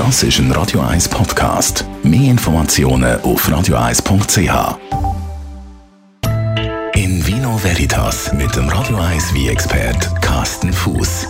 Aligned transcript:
Das 0.00 0.22
ist 0.22 0.38
ein 0.38 0.50
Radio 0.52 0.80
1 0.80 1.10
Podcast. 1.10 1.84
Mehr 2.02 2.30
Informationen 2.30 3.20
auf 3.20 3.46
radio1.ch. 3.46 4.78
In 6.94 7.26
Vino 7.26 7.62
Veritas 7.62 8.32
mit 8.32 8.56
dem 8.56 8.70
Radio 8.70 8.96
1 8.96 9.34
wie 9.34 9.48
expert 9.48 10.08
Carsten 10.22 10.72
Fuß. 10.72 11.26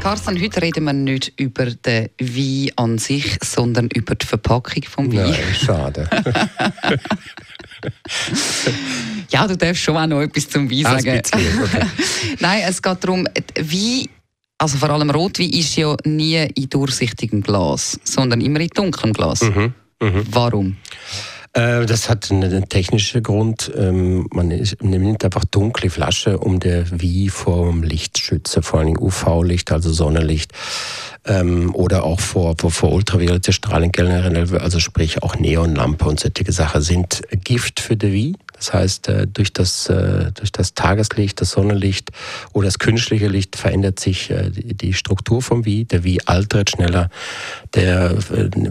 Carsten, 0.00 0.38
heute 0.38 0.60
reden 0.60 0.84
wir 0.84 0.92
nicht 0.92 1.32
über 1.40 1.64
den 1.64 2.10
Wein 2.20 2.70
an 2.76 2.98
sich, 2.98 3.38
sondern 3.42 3.88
über 3.88 4.14
die 4.16 4.26
Verpackung 4.26 4.82
vom 4.82 5.10
Wein. 5.10 5.30
Nein, 5.30 5.54
schade. 5.54 6.06
ja, 9.30 9.46
du 9.48 9.56
darfst 9.56 9.82
schon 9.82 9.96
auch 9.96 10.06
noch 10.06 10.20
etwas 10.20 10.50
zum 10.50 10.70
Wein 10.70 10.82
sagen. 10.82 11.22
speziell, 11.22 11.64
okay. 11.64 11.86
Nein, 12.40 12.64
es 12.68 12.82
geht 12.82 13.02
darum, 13.02 13.26
Wein, 13.56 14.08
also 14.58 14.78
vor 14.78 14.90
allem 14.90 15.10
Rotwein, 15.10 15.50
ist 15.50 15.76
ja 15.76 15.96
nie 16.04 16.36
in 16.54 16.68
durchsichtigem 16.70 17.42
Glas, 17.42 17.98
sondern 18.04 18.40
immer 18.40 18.60
in 18.60 18.68
dunklem 18.68 19.12
Glas. 19.12 19.42
Mhm, 19.42 19.74
Warum? 20.30 20.76
Äh, 21.54 21.86
Das 21.86 22.08
hat 22.10 22.30
einen 22.30 22.68
technischen 22.68 23.22
Grund. 23.22 23.70
Ähm, 23.76 24.26
Man 24.32 24.50
ist- 24.50 24.82
man 24.82 24.90
nimmt 25.02 25.24
einfach 25.24 25.44
dunkle 25.44 25.88
Flasche, 25.88 26.38
um 26.38 26.58
der 26.60 26.84
wie 27.00 27.28
vor 27.28 27.70
dem 27.70 27.82
Licht 27.82 28.16
zu 28.16 28.22
schützen, 28.24 28.62
vor 28.62 28.80
allem 28.80 28.96
UV-Licht, 28.98 29.70
also 29.72 29.92
Sonnenlicht. 29.92 30.52
Ähm, 31.26 31.74
oder 31.74 32.04
auch 32.04 32.20
vor, 32.20 32.54
vor, 32.58 32.70
vor 32.70 32.92
ultraviolette 32.92 33.52
Strahlung 33.54 33.92
generell, 33.92 34.58
also 34.58 34.78
sprich 34.78 35.22
auch 35.22 35.36
Neonlampe 35.36 36.04
und 36.04 36.20
solche 36.20 36.52
Sachen 36.52 36.82
sind 36.82 37.22
Gift 37.44 37.80
für 37.80 37.96
die 37.96 38.12
Wie. 38.12 38.36
Das 38.52 38.72
heißt, 38.74 39.08
äh, 39.08 39.26
durch 39.26 39.52
das, 39.52 39.88
äh, 39.88 40.32
durch 40.32 40.52
das 40.52 40.74
Tageslicht, 40.74 41.40
das 41.40 41.50
Sonnenlicht 41.52 42.10
oder 42.52 42.66
das 42.66 42.78
künstliche 42.78 43.28
Licht 43.28 43.56
verändert 43.56 44.00
sich 44.00 44.30
äh, 44.30 44.50
die 44.50 44.92
Struktur 44.92 45.40
vom 45.40 45.64
Wie. 45.64 45.84
Der 45.86 46.04
Wie 46.04 46.26
altert 46.26 46.70
schneller, 46.70 47.08
der 47.72 48.16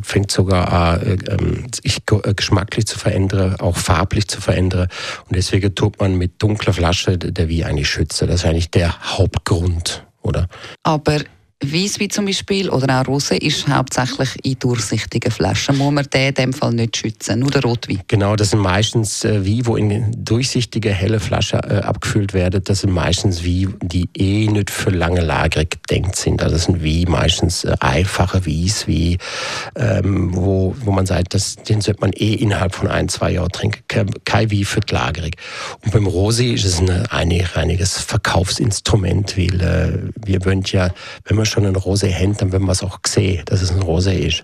fängt 0.04 0.32
sogar 0.32 0.72
an, 0.72 1.02
äh, 1.02 1.18
ähm, 1.32 1.66
sich 1.74 2.06
ge- 2.06 2.22
geschmacklich 2.36 2.86
zu 2.86 3.00
verändern, 3.00 3.56
auch 3.60 3.78
farblich 3.78 4.28
zu 4.28 4.42
verändern. 4.42 4.90
Und 5.28 5.36
deswegen 5.36 5.74
tut 5.74 6.00
man 6.00 6.18
mit 6.18 6.42
dunkler 6.42 6.74
Flasche 6.74 7.18
der 7.18 7.50
Wie 7.50 7.64
eigentlich 7.64 7.90
schützen. 7.90 8.28
Das 8.28 8.42
ist 8.42 8.46
eigentlich 8.46 8.72
der 8.72 9.18
Hauptgrund, 9.18 10.06
oder? 10.22 10.48
Aber 10.84 11.18
Weisswein 11.72 12.10
zum 12.10 12.26
Beispiel 12.26 12.70
oder 12.70 13.02
auch 13.02 13.06
Rosé 13.06 13.36
ist 13.36 13.68
hauptsächlich 13.68 14.30
in 14.44 14.58
durchsichtigen 14.60 15.32
Flaschen. 15.32 15.78
Muss 15.78 15.94
man 15.94 16.06
den 16.12 16.30
in 16.30 16.34
dem 16.34 16.54
Fall 16.54 16.74
nicht 16.74 16.98
schützen, 16.98 17.40
nur 17.40 17.52
der 17.52 17.62
Rotwein. 17.62 18.02
Genau, 18.08 18.36
das 18.36 18.50
sind 18.50 18.60
meistens 18.60 19.24
äh, 19.24 19.46
wie, 19.46 19.66
wo 19.66 19.76
in 19.76 20.12
durchsichtige, 20.18 20.90
helle 20.90 21.20
Flasche 21.20 21.58
äh, 21.58 21.82
abgefüllt 21.82 22.34
werden. 22.34 22.62
Das 22.64 22.82
sind 22.82 22.92
meistens 22.92 23.44
wie, 23.44 23.68
die 23.82 24.10
eh 24.18 24.48
nicht 24.48 24.70
für 24.70 24.90
lange 24.90 25.22
Lagere 25.22 25.66
gedenkt 25.66 26.16
sind. 26.16 26.42
Also 26.42 26.56
das 26.56 26.66
sind 26.66 26.84
wie 26.84 27.06
meistens 27.06 27.64
äh, 27.64 27.76
einfache 27.80 28.46
Wies, 28.46 28.88
wie, 28.88 29.18
ähm, 29.76 30.36
wo, 30.36 30.76
wo 30.84 30.92
man 30.92 31.06
sagt, 31.06 31.34
das, 31.34 31.56
den 31.56 31.82
sollte 31.82 32.02
man 32.02 32.12
eh 32.14 32.34
innerhalb 32.34 32.76
von 32.76 32.88
ein, 32.88 33.10
zwei 33.10 33.32
Jahren 33.32 33.50
trinken. 33.50 34.10
Kein, 34.26 34.52
wie 34.52 34.66
für 34.66 34.82
die 34.82 34.94
Lagerung. 34.94 35.32
Und 35.84 35.92
beim 35.92 36.08
Rosé 36.08 36.54
ist 36.54 36.66
es 36.66 36.80
ein 36.80 36.90
einig, 36.90 37.56
einiges 37.56 37.98
Verkaufsinstrument, 38.00 39.38
weil 39.38 39.62
äh, 39.62 40.12
wir 40.26 40.44
wollen 40.46 40.64
ja, 40.66 40.90
wenn 41.26 41.38
wir 41.38 41.46
schon 41.54 41.66
ein 41.66 41.76
Rosé 41.76 42.12
haben, 42.14 42.36
dann 42.38 42.52
wollen 42.52 42.66
wir 42.66 42.72
es 42.72 42.84
auch 42.84 43.00
sehen, 43.06 43.44
dass 43.46 43.62
es 43.62 43.72
ein 43.72 43.82
Rosé 43.82 44.14
ist. 44.14 44.44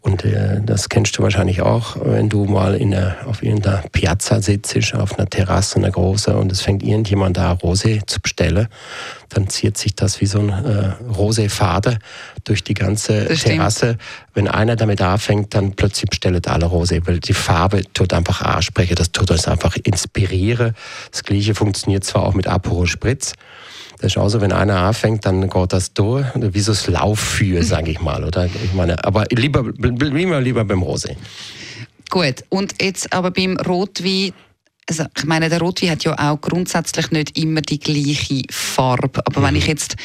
Und 0.00 0.24
äh, 0.24 0.60
das 0.64 0.88
kennst 0.88 1.16
du 1.18 1.22
wahrscheinlich 1.22 1.62
auch, 1.62 1.96
wenn 2.02 2.28
du 2.28 2.46
mal 2.46 2.74
in 2.74 2.94
einer, 2.94 3.16
auf 3.26 3.42
irgendeiner 3.42 3.82
Piazza 3.92 4.40
sitzt, 4.40 4.94
auf 4.94 5.18
einer 5.18 5.28
Terrasse, 5.28 5.76
einer 5.76 5.90
großen, 5.90 6.34
und 6.34 6.50
es 6.50 6.62
fängt 6.62 6.82
irgendjemand 6.82 7.36
da 7.36 7.52
Rosé 7.52 8.06
zu 8.06 8.20
bestellen, 8.20 8.68
dann 9.28 9.48
zieht 9.48 9.76
sich 9.76 9.94
das 9.94 10.20
wie 10.20 10.26
so 10.26 10.38
ein 10.38 10.48
äh, 10.48 10.92
Rosé-Faden 11.12 11.98
durch 12.44 12.64
die 12.64 12.74
ganze. 12.74 13.26
Terrasse. 13.26 13.98
Wenn 14.34 14.48
einer 14.48 14.76
damit 14.76 15.00
anfängt, 15.02 15.54
dann 15.54 15.72
plötzlich 15.72 16.10
bestellen 16.10 16.40
alle 16.46 16.66
Rosé, 16.66 17.06
weil 17.06 17.20
die 17.20 17.32
Farbe 17.32 17.82
tut 17.92 18.12
einfach 18.12 18.42
ansprechen, 18.42 18.94
das 18.94 19.12
tut 19.12 19.30
uns 19.30 19.46
einfach 19.48 19.76
inspirieren. 19.76 20.74
Das 21.10 21.22
Gleiche 21.22 21.54
funktioniert 21.54 22.04
zwar 22.04 22.24
auch 22.24 22.34
mit 22.34 22.46
Aperol 22.46 22.86
Spritz, 22.86 23.34
das 23.98 24.12
ist 24.12 24.18
auch 24.18 24.28
so, 24.28 24.40
wenn 24.40 24.52
einer 24.52 24.76
anfängt, 24.76 25.24
dann 25.24 25.48
geht 25.48 25.72
das 25.72 25.92
durch, 25.92 26.26
wie 26.34 26.60
so 26.60 26.72
das 26.72 26.86
Lauffeuer, 26.86 27.62
sage 27.62 27.90
ich 27.90 28.00
mal. 28.00 28.24
Oder? 28.24 28.46
Ich 28.46 28.74
meine, 28.74 29.02
aber 29.04 29.24
lieber, 29.30 29.64
lieber, 29.78 30.40
lieber 30.40 30.64
beim 30.64 30.82
Rosé. 30.82 31.16
Gut, 32.10 32.44
und 32.50 32.74
jetzt 32.80 33.12
aber 33.12 33.30
beim 33.30 33.56
Rotwein, 33.56 34.32
also 34.88 35.04
ich 35.16 35.24
meine, 35.24 35.48
der 35.48 35.58
Rotwein 35.60 35.90
hat 35.90 36.04
ja 36.04 36.14
auch 36.16 36.40
grundsätzlich 36.40 37.10
nicht 37.10 37.36
immer 37.36 37.60
die 37.60 37.80
gleiche 37.80 38.42
Farbe. 38.50 39.20
Aber 39.26 39.42
wenn 39.42 39.56
ich 39.56 39.66
jetzt, 39.66 39.96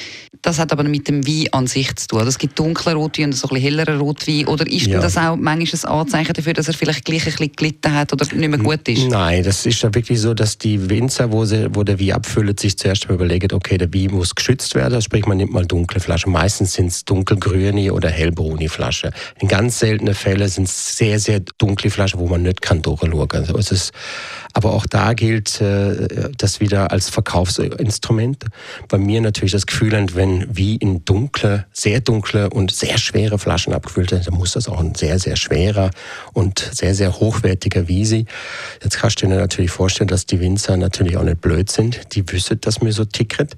das 0.41 0.57
hat 0.57 0.71
aber 0.71 0.83
mit 0.83 1.07
dem 1.07 1.25
Wein 1.27 1.47
an 1.51 1.67
sich 1.67 1.95
zu 1.95 2.07
tun. 2.07 2.19
Also 2.19 2.29
Es 2.29 2.39
gibt 2.39 2.57
dunklen 2.57 2.95
Rotwein 2.97 3.25
und 3.25 3.33
so 3.33 3.47
ein 3.47 3.53
bisschen 3.53 3.75
helleren 3.77 3.99
Rotwein. 3.99 4.47
Oder 4.47 4.65
ist 4.65 4.87
Ja. 4.87 4.99
das 4.99 5.17
auch 5.17 5.35
manchmal 5.35 5.79
ein 5.93 5.99
Anzeichen 5.99 6.33
dafür, 6.33 6.53
dass 6.53 6.67
er 6.67 6.73
vielleicht 6.73 7.05
gleich 7.05 7.21
ein 7.27 7.31
bisschen 7.31 7.51
gelitten 7.55 7.93
hat 7.93 8.11
oder 8.11 8.25
nicht 8.33 8.49
mehr 8.49 8.57
gut 8.57 8.87
ist? 8.87 9.07
Nein, 9.07 9.43
das 9.43 9.67
ist 9.67 9.83
ja 9.83 9.93
wirklich 9.93 10.19
so, 10.19 10.33
dass 10.33 10.57
die 10.57 10.89
Winzer, 10.89 11.31
wo, 11.31 11.45
sie, 11.45 11.67
wo 11.75 11.83
der 11.83 11.99
Wein 11.99 12.13
abfüllt, 12.13 12.59
sich 12.59 12.75
zuerst 12.75 13.07
mal 13.07 13.13
überlegen, 13.15 13.53
okay, 13.53 13.77
der 13.77 13.93
Wein 13.93 14.09
muss 14.11 14.33
geschützt 14.33 14.73
werden, 14.73 14.99
sprich 15.03 15.27
man 15.27 15.37
nimmt 15.37 15.53
mal 15.53 15.65
dunkle 15.67 15.99
Flaschen. 15.99 16.31
Meistens 16.31 16.73
sind 16.73 16.87
es 16.87 17.05
dunkelgrüne 17.05 17.93
oder 17.93 18.09
hellbraune 18.09 18.67
Flaschen. 18.67 19.11
In 19.39 19.47
ganz 19.47 19.77
seltenen 19.77 20.15
Fällen 20.15 20.49
sind 20.49 20.63
es 20.67 20.97
sehr, 20.97 21.19
sehr 21.19 21.41
dunkle 21.59 21.91
Flaschen, 21.91 22.19
wo 22.19 22.25
man 22.25 22.41
nicht 22.41 22.63
kann 22.63 22.81
durchschauen. 22.81 23.29
Also 23.31 23.57
es 23.59 23.71
ist, 23.71 23.91
aber 24.53 24.70
auch 24.71 24.85
da 24.85 25.13
gilt 25.13 25.61
äh, 25.61 26.29
das 26.37 26.59
wieder 26.59 26.91
als 26.91 27.09
Verkaufsinstrument. 27.09 28.45
Bei 28.87 28.97
mir 28.97 29.21
natürlich 29.21 29.51
das 29.51 29.65
Gefühl, 29.65 29.91
wenn 30.13 30.45
wie 30.55 30.75
in 30.75 31.03
dunkle, 31.05 31.65
sehr 31.73 31.99
dunkle 31.99 32.49
und 32.49 32.71
sehr 32.71 32.97
schwere 32.97 33.37
Flaschen 33.37 33.73
abgefüllt 33.73 34.11
sind, 34.11 34.27
dann 34.27 34.35
muss 34.35 34.53
das 34.53 34.67
auch 34.67 34.79
ein 34.79 34.95
sehr, 34.95 35.19
sehr 35.19 35.35
schwerer 35.35 35.91
und 36.33 36.59
sehr, 36.73 36.95
sehr 36.95 37.19
hochwertiger 37.19 37.87
Wiese. 37.87 38.25
Jetzt 38.83 38.97
kannst 38.99 39.21
du 39.21 39.27
dir 39.27 39.35
natürlich 39.35 39.71
vorstellen, 39.71 40.07
dass 40.07 40.25
die 40.25 40.39
Winzer 40.39 40.77
natürlich 40.77 41.17
auch 41.17 41.23
nicht 41.23 41.41
blöd 41.41 41.71
sind. 41.71 42.15
Die 42.15 42.29
wissen, 42.31 42.59
dass 42.61 42.81
mir 42.81 42.93
so 42.93 43.05
ticket 43.05 43.55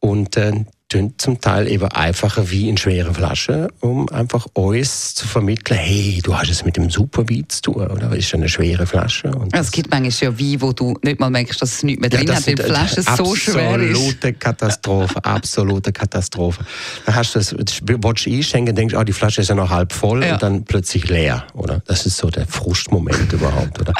und 0.00 0.36
äh, 0.36 0.52
tun 0.88 1.14
zum 1.18 1.40
Teil 1.40 1.66
eben 1.68 1.88
einfacher 1.88 2.50
wie 2.50 2.68
in 2.68 2.76
schwere 2.76 3.12
Flasche, 3.14 3.68
um 3.80 4.08
einfach 4.10 4.46
uns 4.52 5.14
zu 5.14 5.26
vermitteln, 5.26 5.76
hey, 5.78 6.20
du 6.22 6.36
hast 6.36 6.50
es 6.50 6.64
mit 6.64 6.76
dem 6.76 6.90
super 6.90 7.28
Wein 7.28 7.44
zu 7.48 7.62
tun, 7.62 7.76
oder? 7.86 8.08
Das 8.08 8.18
ist 8.18 8.30
ja 8.30 8.38
eine 8.38 8.48
schwere 8.48 8.86
Flasche. 8.86 9.28
Und 9.30 9.54
Es 9.56 9.70
gibt 9.70 9.90
manchmal 9.90 10.32
ja 10.32 10.38
Wein, 10.38 10.60
wo 10.60 10.72
du 10.72 10.94
nicht 11.02 11.18
mal 11.20 11.30
merkst, 11.30 11.60
dass 11.60 11.72
es 11.76 11.82
nichts 11.82 12.00
mehr 12.00 12.10
drin 12.10 12.30
hat, 12.30 12.46
weil 12.46 12.54
die 12.54 12.62
Flasche 12.62 13.02
so 13.02 13.34
schwer 13.34 13.78
ist. 13.80 13.96
Absolute 13.96 14.32
Katastrophe, 14.34 15.16
absolute 15.24 15.92
Katastrophe. 15.92 16.64
Da 17.06 17.14
hast 17.14 17.34
du 17.34 17.38
das, 17.38 17.54
willst 17.58 18.26
du 18.26 18.30
einschenken, 18.30 18.76
denkst, 18.76 18.94
ah, 18.94 19.04
die 19.04 19.12
Flasche 19.12 19.40
ist 19.40 19.48
ja 19.48 19.54
noch 19.54 19.70
halb 19.70 19.92
voll 19.92 20.22
Ja. 20.22 20.34
und 20.34 20.42
dann 20.42 20.64
plötzlich 20.64 21.08
leer, 21.08 21.46
oder? 21.54 21.82
Das 21.86 22.04
ist 22.06 22.16
so 22.18 22.28
der 22.30 22.46
Frustmoment 22.46 23.32
überhaupt, 23.32 23.80
oder? 23.80 23.94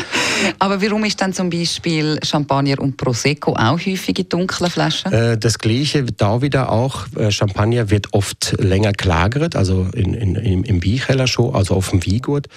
Aber 0.58 0.80
warum 0.82 1.04
ist 1.04 1.20
dann 1.20 1.32
zum 1.32 1.48
Beispiel 1.50 2.18
Champagner 2.22 2.78
und 2.78 2.96
Prosecco 2.98 3.52
auch 3.54 3.78
häufig 3.78 4.18
in 4.18 4.28
dunklen 4.28 4.70
Flaschen? 4.70 5.12
Äh, 5.12 5.38
Das 5.38 5.58
Gleiche 5.58 6.04
da 6.04 6.40
wieder 6.42 6.70
auch. 6.74 7.06
äh, 7.16 7.30
Champagner 7.30 7.90
wird 7.90 8.12
oft 8.12 8.56
länger 8.58 8.92
gelagert, 8.92 9.56
also 9.56 9.86
in, 9.94 10.14
in, 10.14 10.34
im, 10.34 10.64
im 10.64 10.84
Weinkeller 10.84 11.26
schon, 11.26 11.54
also 11.54 11.74
auf 11.74 11.90
dem 11.90 12.04
Weingut. 12.04 12.48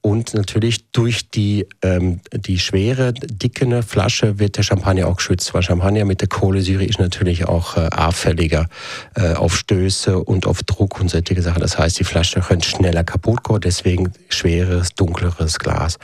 Und 0.00 0.34
natürlich 0.34 0.90
durch 0.92 1.30
die, 1.30 1.66
ähm, 1.82 2.20
die 2.32 2.58
schwere, 2.58 3.12
dicke 3.12 3.66
Flasche 3.82 4.38
wird 4.38 4.56
der 4.56 4.62
Champagner 4.62 5.08
auch 5.08 5.16
geschützt, 5.16 5.52
weil 5.54 5.62
Champagner 5.62 6.04
mit 6.04 6.20
der 6.20 6.28
Kohlensäure 6.28 6.84
ist 6.84 6.98
natürlich 6.98 7.46
auch 7.46 7.76
äh, 7.76 7.88
anfälliger 7.92 8.68
äh, 9.14 9.34
auf 9.34 9.56
Stöße 9.56 10.18
und 10.22 10.46
auf 10.46 10.62
Druck 10.62 11.00
und 11.00 11.10
solche 11.10 11.40
Sachen. 11.42 11.60
Das 11.60 11.78
heißt, 11.78 11.98
die 11.98 12.04
Flasche 12.04 12.40
können 12.40 12.62
schneller 12.62 13.04
kaputt 13.04 13.44
gehen, 13.44 13.60
deswegen 13.60 14.12
schwereres, 14.28 14.90
dunkleres 14.94 15.58
Glas. 15.58 15.98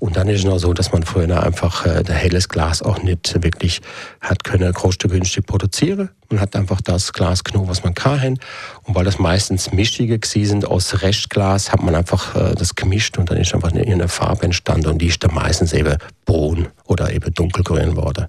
Und 0.00 0.16
dann 0.16 0.28
ist 0.28 0.40
es 0.40 0.44
noch 0.44 0.58
so, 0.58 0.72
dass 0.72 0.92
man 0.92 1.04
früher 1.04 1.42
einfach 1.42 1.86
äh, 1.86 2.02
helles 2.08 2.48
Glas 2.48 2.82
auch 2.82 3.02
nicht 3.02 3.42
wirklich 3.42 3.80
hat 4.20 4.44
können 4.44 4.72
kostengünstig 4.72 5.46
produzieren. 5.46 6.10
Man 6.30 6.40
hat 6.40 6.56
einfach 6.56 6.80
das 6.80 7.12
Glas 7.12 7.44
genommen, 7.44 7.68
was 7.68 7.84
man 7.84 7.94
kann. 7.94 8.38
Und 8.84 8.94
weil 8.94 9.04
das 9.04 9.18
meistens 9.18 9.72
mischige 9.72 10.18
sind 10.24 10.66
aus 10.66 11.02
Restglas, 11.02 11.72
hat 11.72 11.82
man 11.82 11.94
einfach 11.94 12.34
äh, 12.34 12.54
das 12.54 12.74
gemischt 12.74 13.18
und 13.18 13.30
dann 13.30 13.38
ist 13.38 13.54
einfach 13.54 13.72
eine, 13.72 13.82
eine 13.82 14.08
Farbe 14.08 14.44
entstanden 14.44 14.88
und 14.88 14.98
die 14.98 15.06
ist 15.06 15.22
dann 15.22 15.34
meistens 15.34 15.72
eben 15.72 15.96
braun 16.24 16.68
oder 16.84 17.12
eben 17.12 17.32
dunkelgrün 17.34 17.90
geworden. 17.90 18.26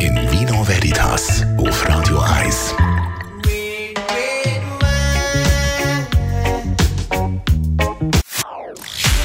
In 0.00 0.16
Vino 0.30 0.66
Veritas 0.66 1.44
auf 1.58 1.88
Radio 1.88 2.20
1. 2.20 2.74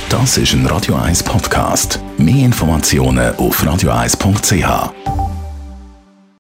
Das 0.10 0.38
ist 0.38 0.54
ein 0.54 0.66
Radio 0.66 0.96
1 0.96 1.24
Podcast. 1.24 2.00
Mehr 2.18 2.46
Informationen 2.46 3.36
auf 3.36 3.64
radio1.ch. 3.64 5.19